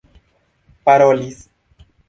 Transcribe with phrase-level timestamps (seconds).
[0.85, 1.37] parolis